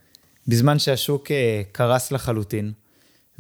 [0.48, 1.30] בזמן שהשוק
[1.72, 2.72] קרס לחלוטין.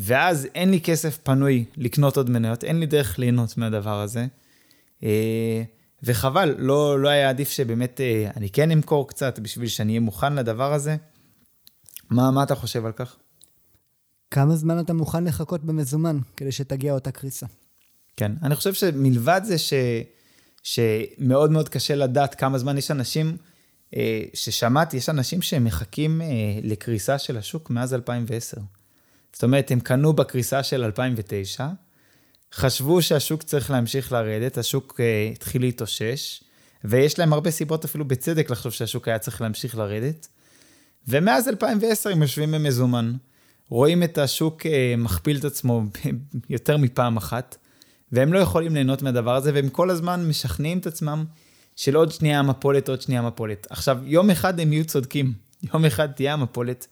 [0.02, 4.26] ואז אין לי כסף פנוי לקנות עוד מניות, אין לי דרך ליהנות מהדבר הזה.
[5.02, 5.62] אה,
[6.02, 10.34] וחבל, לא, לא היה עדיף שבאמת אה, אני כן אמכור קצת בשביל שאני אהיה מוכן
[10.34, 10.96] לדבר הזה.
[12.10, 13.16] מה, מה אתה חושב על כך?
[14.30, 17.46] כמה זמן אתה מוכן לחכות במזומן כדי שתגיע אותה קריסה?
[18.16, 19.72] כן, אני חושב שמלבד זה ש,
[20.62, 23.36] שמאוד מאוד קשה לדעת כמה זמן יש אנשים,
[23.96, 26.20] אה, ששמעתי, יש אנשים שמחכים
[26.62, 28.60] לקריסה של השוק מאז 2010.
[29.32, 31.68] זאת אומרת, הם קנו בקריסה של 2009,
[32.54, 36.44] חשבו שהשוק צריך להמשיך לרדת, השוק uh, התחיל להתאושש,
[36.84, 40.28] ויש להם הרבה סיבות אפילו בצדק לחשוב שהשוק היה צריך להמשיך לרדת.
[41.08, 43.12] ומאז 2010 הם יושבים במזומן,
[43.68, 45.82] רואים את השוק uh, מכפיל את עצמו
[46.48, 47.56] יותר מפעם אחת,
[48.12, 51.24] והם לא יכולים ליהנות מהדבר הזה, והם כל הזמן משכנעים את עצמם
[51.76, 53.66] של עוד שנייה מפולת, עוד שנייה מפולת.
[53.70, 55.32] עכשיו, יום אחד הם יהיו צודקים,
[55.74, 56.86] יום אחד תהיה המפולת,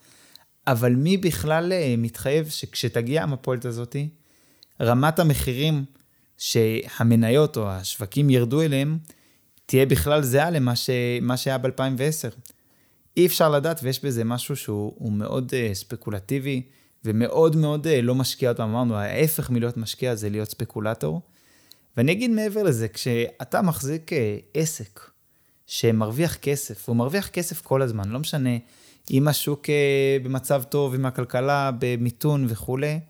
[0.73, 3.97] אבל מי בכלל אה, מתחייב שכשתגיע המפולת הזאת,
[4.81, 5.85] רמת המחירים
[6.39, 8.99] שהמניות או השווקים ירדו אליהם,
[9.67, 10.91] תהיה בכלל זהה למה ש...
[11.37, 12.51] שהיה ב-2010.
[13.17, 16.63] אי אפשר לדעת, ויש בזה משהו שהוא מאוד uh, ספקולטיבי,
[17.05, 18.63] ומאוד מאוד uh, לא משקיע אותם.
[18.63, 21.21] אמרנו, ההפך מלהיות משקיע זה להיות ספקולטור.
[21.97, 24.15] ואני אגיד מעבר לזה, כשאתה מחזיק uh,
[24.55, 25.01] עסק
[25.67, 28.51] שמרוויח כסף, הוא מרוויח כסף כל הזמן, לא משנה
[29.11, 33.01] אם השוק אה, במצב טוב, עם הכלכלה במיתון וכולי,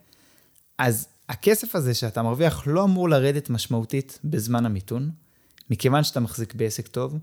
[0.79, 5.11] אז הכסף הזה שאתה מרוויח לא אמור לרדת משמעותית בזמן המיתון,
[5.71, 7.19] מכיוון שאתה מחזיק בעסק טוב,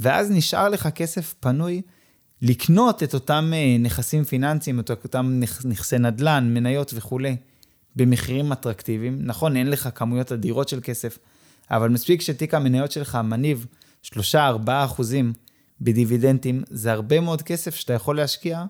[0.00, 1.82] ואז נשאר לך כסף פנוי
[2.42, 7.36] לקנות את אותם אה, נכסים פיננסיים, את אותם נכסי נדל"ן, מניות וכולי,
[7.96, 9.18] במחירים אטרקטיביים.
[9.20, 11.18] נכון, אין לך כמויות אדירות של כסף,
[11.70, 13.66] אבל מספיק שתיק המניות שלך מניב
[14.04, 14.14] 3-4
[14.66, 15.32] אחוזים
[15.84, 18.64] בדיבידנדים, זה הרבה מאוד כסף שאתה יכול להשקיע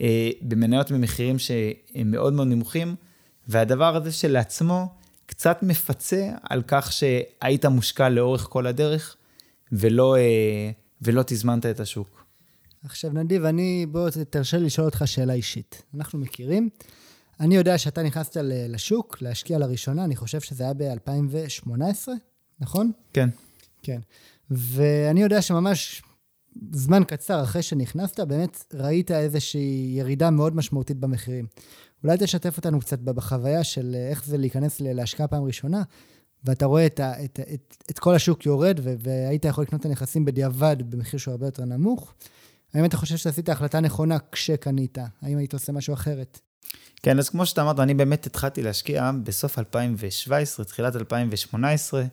[0.00, 2.94] אה, במניות ממחירים שהם מאוד מאוד נמוכים,
[3.48, 4.94] והדבר הזה שלעצמו
[5.26, 9.16] קצת מפצה על כך שהיית מושקע לאורך כל הדרך,
[9.72, 10.70] ולא, אה,
[11.02, 12.24] ולא תזמנת את השוק.
[12.84, 15.82] עכשיו, נדיב, אני, בוא תרשה לי לשאול אותך שאלה אישית.
[15.94, 16.68] אנחנו מכירים.
[17.40, 18.36] אני יודע שאתה נכנסת
[18.68, 22.08] לשוק להשקיע לראשונה, אני חושב שזה היה ב-2018,
[22.60, 22.92] נכון?
[23.12, 23.28] כן.
[23.82, 24.00] כן.
[24.50, 26.02] ואני יודע שממש
[26.72, 31.46] זמן קצר אחרי שנכנסת, באמת ראית איזושהי ירידה מאוד משמעותית במחירים.
[32.04, 35.82] אולי תשתף אותנו קצת בחוויה של איך זה להיכנס להשקעה פעם ראשונה,
[36.44, 40.24] ואתה רואה את, ה, את, את, את כל השוק יורד, והיית יכול לקנות את הנכסים
[40.24, 42.14] בדיעבד במחיר שהוא הרבה יותר נמוך.
[42.74, 44.98] האם אתה חושב שעשית החלטה נכונה כשקנית?
[45.22, 46.40] האם היית עושה משהו אחרת?
[47.02, 52.04] כן, אז כמו שאתה אמרת, אני באמת התחלתי להשקיע בסוף 2017, תחילת 2018.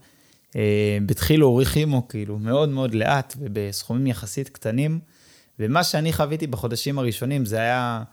[0.56, 5.00] אה, בדחילו ורחימו, כאילו, מאוד מאוד לאט ובסכומים יחסית קטנים.
[5.60, 8.04] ומה שאני חוויתי בחודשים הראשונים זה היה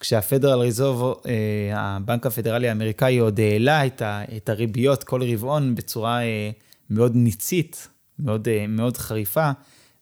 [0.00, 3.86] כשהפדרל ריזוב, אה, הבנק הפדרלי האמריקאי, עוד העלה
[4.36, 6.50] את הריביות כל רבעון בצורה אה,
[6.90, 9.50] מאוד ניצית, מאוד, מאוד חריפה,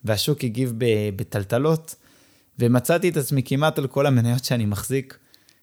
[0.04, 0.74] והשוק הגיב
[1.16, 1.94] בטלטלות,
[2.58, 5.18] ומצאתי את עצמי כמעט על כל המניות שאני מחזיק,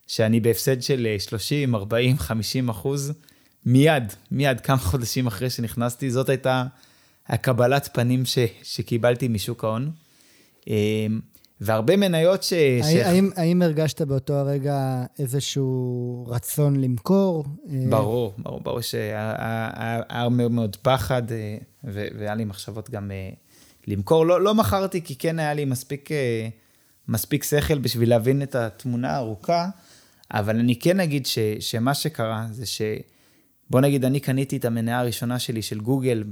[0.08, 3.14] שאני בהפסד של 30, 40, 50 אחוז.
[3.66, 6.64] מיד, מיד, כמה חודשים אחרי שנכנסתי, זאת הייתה
[7.28, 9.92] הקבלת פנים ש, שקיבלתי משוק ההון.
[10.68, 11.20] אמ,
[11.62, 12.54] והרבה מניות ש...
[12.54, 13.38] האם, ש...
[13.40, 17.46] האם הרגשת באותו הרגע איזשהו רצון למכור?
[17.90, 23.30] ברור, ברור, ברור שהיה מאוד מאוד פחד, אה, והיה לי מחשבות גם אה,
[23.88, 24.26] למכור.
[24.26, 26.48] לא, לא מכרתי, כי כן היה לי מספיק, אה,
[27.08, 29.70] מספיק שכל בשביל להבין את התמונה הארוכה,
[30.32, 32.82] אבל אני כן אגיד ש, שמה שקרה זה ש...
[33.70, 36.24] בוא נגיד, אני קניתי את המניה הראשונה שלי של גוגל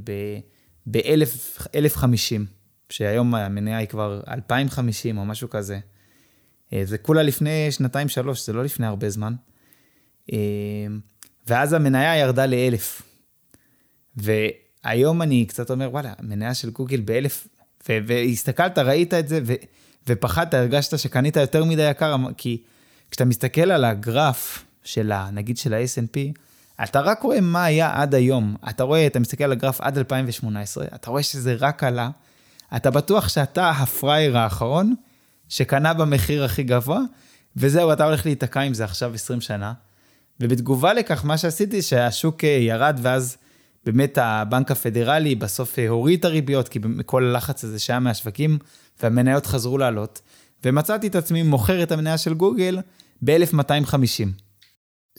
[0.91, 2.41] ב-1050,
[2.89, 5.79] שהיום המניה היא כבר 2050 או משהו כזה.
[6.73, 9.33] אה, זה כולה לפני שנתיים-שלוש, זה לא לפני הרבה זמן.
[10.33, 10.37] אה,
[11.47, 13.01] ואז המניה ירדה לאלף.
[14.17, 17.47] והיום אני קצת אומר, וואלה, המניה של גוגל באלף,
[17.89, 19.53] והסתכלת, ראית את זה, ו-
[20.07, 22.63] ופחדת, הרגשת שקנית יותר מדי יקר, כי
[23.11, 26.17] כשאתה מסתכל על הגרף של ה, נגיד של ה-S&P,
[26.83, 28.55] אתה רק רואה מה היה עד היום.
[28.69, 32.09] אתה רואה, אתה מסתכל על הגרף עד 2018, אתה רואה שזה רק עלה.
[32.75, 34.95] אתה בטוח שאתה הפראייר האחרון
[35.49, 36.99] שקנה במחיר הכי גבוה,
[37.57, 39.73] וזהו, אתה הולך להיתקע עם זה עכשיו 20 שנה.
[40.39, 43.37] ובתגובה לכך, מה שעשיתי, שהשוק אה, ירד, ואז
[43.85, 48.57] באמת הבנק הפדרלי בסוף אה, הוריד את הריביות, כי כל הלחץ הזה שהיה מהשווקים,
[49.01, 50.21] והמניות חזרו לעלות,
[50.65, 52.79] ומצאתי את עצמי מוכר את המניה של גוגל
[53.21, 54.44] ב-1250.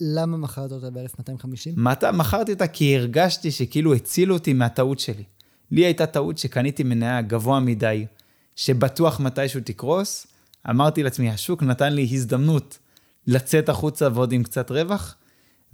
[0.00, 1.80] למה מכרת אותה ב-1250?
[2.12, 5.24] מכרתי אותה כי הרגשתי שכאילו הצילו אותי מהטעות שלי.
[5.70, 8.06] לי הייתה טעות שקניתי מניה גבוה מדי,
[8.56, 10.26] שבטוח מתישהו תקרוס.
[10.70, 12.78] אמרתי לעצמי, השוק נתן לי הזדמנות
[13.26, 15.16] לצאת החוצה ועוד עם קצת רווח,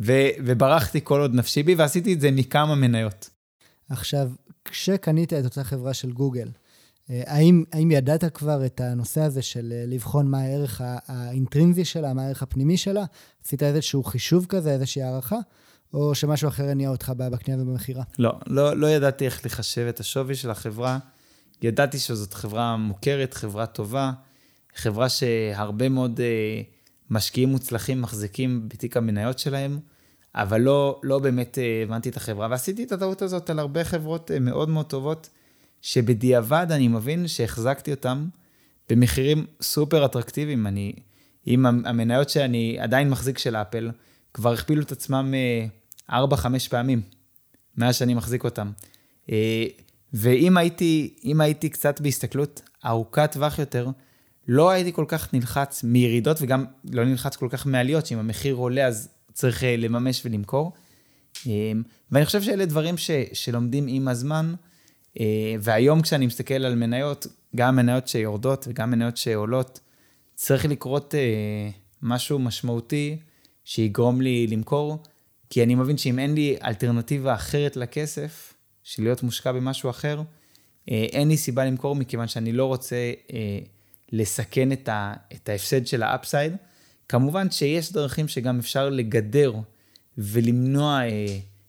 [0.00, 3.30] ו- וברחתי כל עוד נפשי בי, ועשיתי את זה מכמה מניות.
[3.88, 4.30] עכשיו,
[4.64, 6.48] כשקנית את אותה חברה של גוגל,
[7.08, 12.22] האם, האם ידעת כבר את הנושא הזה של אה, לבחון מה הערך האינטרינזי שלה, מה
[12.22, 13.04] הערך הפנימי שלה?
[13.44, 15.38] עשית איזשהו חישוב כזה, איזושהי הערכה?
[15.94, 18.02] או שמשהו אחר הניע אותך בקנייה ובמכירה?
[18.18, 20.98] לא, לא, לא ידעתי איך לחשב את השווי של החברה.
[21.62, 24.12] ידעתי שזאת חברה מוכרת, חברה טובה,
[24.76, 26.22] חברה שהרבה מאוד uh,
[27.10, 29.78] משקיעים מוצלחים מחזיקים בתיק המניות שלהם,
[30.34, 32.48] אבל לא, לא באמת הבנתי את החברה.
[32.50, 35.28] ועשיתי את הטעות הזאת על הרבה חברות מאוד מאוד טובות.
[35.82, 38.28] שבדיעבד אני מבין שהחזקתי אותם
[38.90, 40.66] במחירים סופר אטרקטיביים.
[40.66, 40.92] אני,
[41.46, 43.90] עם המניות שאני עדיין מחזיק של אפל,
[44.34, 45.34] כבר הכפילו את עצמם
[46.10, 46.18] 4-5 אה,
[46.70, 47.02] פעמים
[47.76, 48.70] מאז שאני מחזיק אותם.
[49.30, 49.64] אה,
[50.12, 53.88] ואם הייתי, הייתי קצת בהסתכלות ארוכת טווח יותר,
[54.48, 58.86] לא הייתי כל כך נלחץ מירידות וגם לא נלחץ כל כך מעליות, שאם המחיר עולה
[58.86, 60.72] אז צריך אה, לממש ולמכור.
[62.10, 64.54] ואני חושב שאלה דברים ש, שלומדים עם הזמן.
[65.20, 69.80] אה, והיום כשאני מסתכל על מניות, גם מניות שיורדות וגם מניות שעולות,
[70.34, 71.70] צריך לקרות אה,
[72.02, 73.18] משהו משמעותי
[73.64, 75.02] שיגרום לי למכור,
[75.50, 80.22] כי אני מבין שאם אין לי אלטרנטיבה אחרת לכסף, של להיות מושקע במשהו אחר,
[80.90, 83.12] אה, אין לי סיבה למכור מכיוון שאני לא רוצה
[84.12, 86.52] לסכן את, ההפסד של האפסייד.
[87.08, 89.52] כמובן שיש דרכים שגם אפשר לגדר
[90.18, 91.00] ולמנוע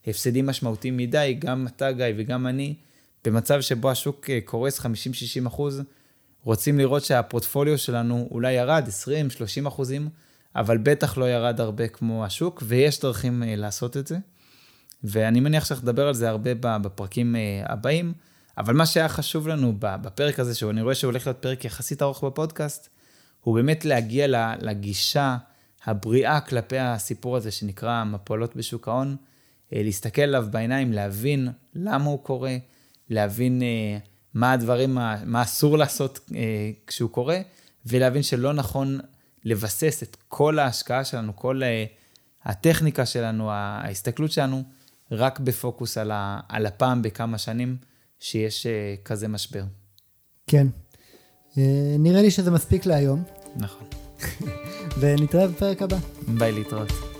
[0.07, 2.75] הפסדים משמעותיים מדי, גם אתה גיא וגם אני.
[3.25, 4.85] במצב שבו השוק אה, קורס 50-60
[5.47, 5.81] אחוז,
[6.43, 8.87] רוצים לראות שהפורטפוליו שלנו אולי ירד
[9.63, 10.09] 20-30 אחוזים,
[10.55, 14.17] אבל בטח לא ירד הרבה כמו השוק, ויש דרכים אה, לעשות את זה.
[15.03, 18.13] ואני מניח שאנחנו נדבר על זה הרבה בפרקים אה, הבאים,
[18.57, 22.23] אבל מה שהיה חשוב לנו בפרק הזה, שאני רואה שהוא הולך להיות פרק יחסית ארוך
[22.23, 22.89] בפודקאסט,
[23.41, 25.37] הוא באמת להגיע לגישה
[25.85, 29.15] הבריאה כלפי הסיפור הזה שנקרא מפולות בשוק ההון,
[29.71, 32.55] להסתכל עליו בעיניים, להבין למה הוא קורה,
[33.09, 33.97] להבין אה,
[34.33, 34.93] מה הדברים,
[35.25, 37.39] מה אסור לעשות אה, כשהוא קורה,
[37.85, 38.99] ולהבין שלא נכון
[39.45, 41.85] לבסס את כל ההשקעה שלנו, כל אה,
[42.43, 44.63] הטכניקה שלנו, ההסתכלות שלנו,
[45.11, 47.77] רק בפוקוס על, ה, על הפעם בכמה שנים
[48.19, 48.67] שיש
[49.05, 49.63] כזה משבר.
[50.47, 50.67] כן.
[51.99, 53.23] נראה לי שזה מספיק להיום.
[53.55, 53.87] נכון.
[54.99, 55.97] ונתראה בפרק הבא.
[56.27, 57.12] ביי להתראות.